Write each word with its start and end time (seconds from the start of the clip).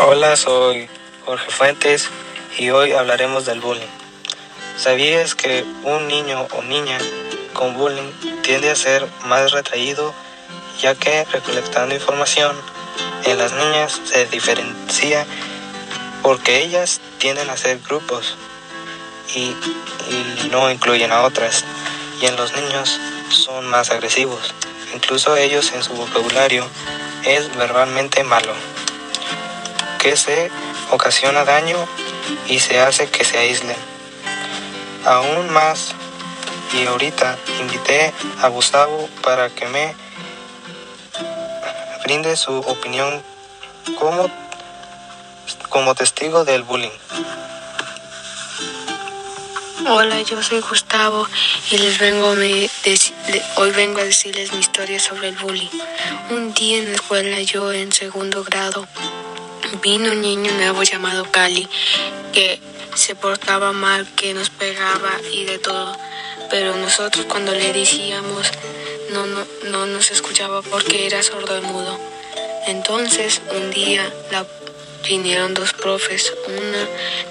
Hola, 0.00 0.36
soy 0.36 0.88
Jorge 1.26 1.50
Fuentes 1.50 2.08
y 2.56 2.70
hoy 2.70 2.92
hablaremos 2.92 3.44
del 3.44 3.60
bullying. 3.60 3.86
¿Sabías 4.76 5.34
que 5.34 5.64
un 5.84 6.08
niño 6.08 6.46
o 6.50 6.62
niña 6.62 6.98
con 7.52 7.74
bullying 7.74 8.10
tiende 8.42 8.70
a 8.70 8.76
ser 8.76 9.06
más 9.26 9.52
retraído 9.52 10.14
ya 10.80 10.94
que 10.94 11.24
recolectando 11.24 11.94
información 11.94 12.56
en 13.24 13.38
las 13.38 13.52
niñas 13.52 14.00
se 14.04 14.26
diferencia 14.26 15.26
porque 16.22 16.62
ellas 16.62 17.00
tienden 17.18 17.50
a 17.50 17.56
ser 17.56 17.78
grupos 17.80 18.36
y, 19.34 19.54
y 20.10 20.48
no 20.50 20.70
incluyen 20.70 21.12
a 21.12 21.22
otras 21.22 21.64
y 22.20 22.26
en 22.26 22.36
los 22.36 22.54
niños 22.54 22.98
son 23.30 23.66
más 23.66 23.90
agresivos. 23.90 24.54
Incluso 24.94 25.36
ellos 25.36 25.72
en 25.74 25.82
su 25.82 25.94
vocabulario 25.94 26.66
es 27.24 27.54
verbalmente 27.56 28.24
malo 28.24 28.52
que 29.98 30.16
se 30.16 30.50
ocasiona 30.90 31.44
daño 31.44 31.76
y 32.46 32.60
se 32.60 32.80
hace 32.80 33.08
que 33.08 33.24
se 33.24 33.38
aíslen. 33.38 33.76
Aún 35.04 35.50
más, 35.50 35.94
y 36.72 36.86
ahorita 36.86 37.36
invité 37.60 38.12
a 38.42 38.48
Gustavo 38.48 39.08
para 39.22 39.50
que 39.50 39.66
me 39.66 39.94
brinde 42.04 42.36
su 42.36 42.58
opinión 42.58 43.22
como, 43.98 44.30
como 45.68 45.94
testigo 45.94 46.44
del 46.44 46.62
bullying. 46.62 46.90
Hola, 49.86 50.20
yo 50.22 50.42
soy 50.42 50.60
Gustavo 50.60 51.26
y 51.70 51.78
les 51.78 51.98
vengo 51.98 52.30
hoy 52.30 53.70
vengo 53.70 54.00
a 54.00 54.04
decirles 54.04 54.52
mi 54.52 54.58
historia 54.58 54.98
sobre 54.98 55.28
el 55.28 55.36
bullying. 55.36 55.68
Un 56.30 56.52
día 56.52 56.78
en 56.78 56.86
la 56.86 56.96
escuela, 56.96 57.40
yo 57.42 57.72
en 57.72 57.92
segundo 57.92 58.42
grado, 58.42 58.86
vino 59.80 60.10
un 60.10 60.20
niño 60.20 60.50
nuevo 60.52 60.82
llamado 60.82 61.30
Cali 61.30 61.68
que 62.32 62.60
se 62.94 63.14
portaba 63.14 63.72
mal, 63.72 64.06
que 64.16 64.34
nos 64.34 64.50
pegaba 64.50 65.12
y 65.32 65.44
de 65.44 65.58
todo. 65.58 65.96
Pero 66.50 66.74
nosotros 66.76 67.26
cuando 67.26 67.52
le 67.52 67.72
decíamos 67.72 68.50
no, 69.12 69.26
no, 69.26 69.46
no 69.70 69.86
nos 69.86 70.10
escuchaba 70.10 70.60
porque 70.62 71.06
era 71.06 71.22
sordo 71.22 71.56
y 71.56 71.62
mudo. 71.62 71.98
Entonces 72.66 73.40
un 73.56 73.70
día 73.70 74.12
la, 74.32 74.44
vinieron 75.08 75.54
dos 75.54 75.72
profes, 75.72 76.32
una 76.46 76.86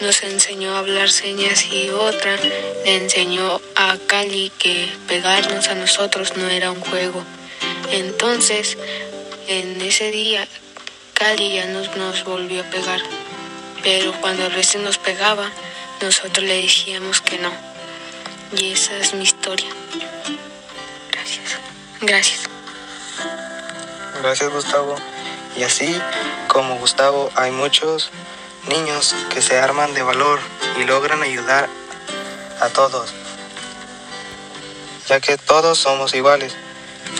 nos 0.00 0.22
enseñó 0.22 0.74
a 0.74 0.80
hablar 0.80 1.10
señas 1.10 1.64
y 1.72 1.88
otra 1.88 2.36
le 2.36 2.96
enseñó 2.96 3.60
a 3.74 3.96
Cali 4.06 4.52
que 4.58 4.92
pegarnos 5.08 5.68
a 5.68 5.74
nosotros 5.74 6.36
no 6.36 6.48
era 6.48 6.70
un 6.70 6.80
juego. 6.80 7.24
Entonces 7.90 8.76
en 9.48 9.80
ese 9.80 10.10
día 10.10 10.46
Cali 11.14 11.54
ya 11.54 11.66
nos, 11.66 11.96
nos 11.96 12.24
volvió 12.24 12.60
a 12.60 12.70
pegar, 12.70 13.00
pero 13.82 14.12
cuando 14.20 14.44
a 14.44 14.48
veces 14.48 14.82
nos 14.82 14.98
pegaba, 14.98 15.50
nosotros 16.02 16.44
le 16.46 16.60
decíamos 16.62 17.22
que 17.22 17.38
no. 17.38 17.50
Y 18.54 18.72
esa 18.72 18.98
es 18.98 19.14
mi 19.14 19.24
historia. 19.24 19.70
Gracias. 21.10 21.58
Gracias. 22.02 22.40
Gracias 24.20 24.50
Gustavo. 24.52 24.96
Y 25.56 25.64
así 25.64 26.00
como 26.48 26.76
Gustavo 26.78 27.30
hay 27.34 27.50
muchos 27.50 28.10
niños 28.68 29.14
que 29.32 29.42
se 29.42 29.58
arman 29.58 29.92
de 29.94 30.02
valor 30.02 30.40
y 30.78 30.84
logran 30.84 31.22
ayudar 31.22 31.68
a 32.60 32.68
todos, 32.68 33.12
ya 35.08 35.20
que 35.20 35.36
todos 35.36 35.78
somos 35.78 36.14
iguales. 36.14 36.54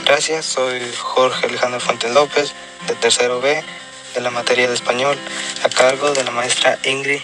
Gracias, 0.04 0.46
soy 0.46 0.80
Jorge 0.98 1.46
Alejandro 1.46 1.80
Fuentes 1.80 2.12
López, 2.12 2.52
de 2.86 2.94
tercero 2.94 3.40
B, 3.40 3.62
de 4.14 4.20
la 4.20 4.30
materia 4.30 4.68
de 4.68 4.74
español, 4.74 5.18
a 5.64 5.68
cargo 5.68 6.12
de 6.12 6.24
la 6.24 6.30
maestra 6.30 6.78
Ingrid 6.84 7.22